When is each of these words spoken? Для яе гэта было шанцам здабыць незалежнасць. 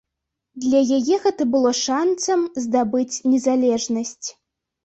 Для 0.63 0.79
яе 0.97 1.15
гэта 1.25 1.47
было 1.55 1.73
шанцам 1.83 2.39
здабыць 2.65 3.21
незалежнасць. 3.35 4.27